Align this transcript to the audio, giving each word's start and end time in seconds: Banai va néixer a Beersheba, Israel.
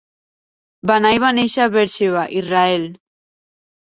Banai 0.91 1.21
va 1.25 1.31
néixer 1.39 1.61
a 1.65 1.73
Beersheba, 1.75 2.27
Israel. 2.43 2.91